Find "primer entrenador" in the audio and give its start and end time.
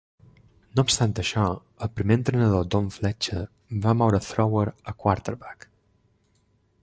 1.99-2.65